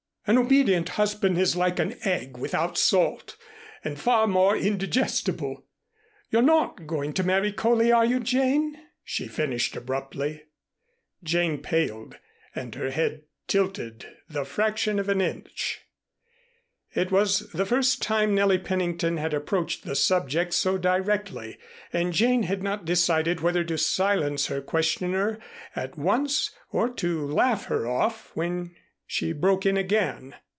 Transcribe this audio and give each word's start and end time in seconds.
An 0.27 0.37
obedient 0.37 0.87
husband 0.89 1.39
is 1.39 1.55
like 1.55 1.79
an 1.79 1.97
egg 2.05 2.37
without 2.37 2.77
salt 2.77 3.35
and 3.83 3.99
far 3.99 4.27
more 4.27 4.55
indigestible. 4.55 5.65
You're 6.29 6.43
not 6.43 6.85
going 6.85 7.11
to 7.13 7.23
marry 7.23 7.51
Coley, 7.51 7.91
are 7.91 8.05
you, 8.05 8.19
Jane?" 8.19 8.79
she 9.03 9.27
finished 9.27 9.75
abruptly. 9.75 10.43
Jane 11.23 11.57
paled 11.57 12.19
and 12.53 12.75
her 12.75 12.91
head 12.91 13.23
tilted 13.47 14.05
the 14.29 14.45
fraction 14.45 14.99
of 14.99 15.09
an 15.09 15.21
inch. 15.21 15.81
It 16.93 17.11
was 17.11 17.49
the 17.49 17.65
first 17.65 18.03
time 18.03 18.35
Nellie 18.35 18.59
Pennington 18.59 19.17
had 19.17 19.33
approached 19.33 19.83
the 19.83 19.95
subject 19.95 20.53
so 20.53 20.77
directly, 20.77 21.57
and 21.91 22.13
Jane 22.13 22.43
had 22.43 22.61
not 22.61 22.85
decided 22.85 23.41
whether 23.41 23.63
to 23.63 23.77
silence 23.77 24.45
her 24.45 24.61
questioner 24.61 25.39
at 25.75 25.97
once 25.97 26.51
or 26.71 26.89
to 26.89 27.25
laugh 27.25 27.65
her 27.65 27.87
off 27.87 28.31
when 28.35 28.75
she 29.13 29.33
broke 29.33 29.65
in 29.65 29.75
again. 29.75 30.33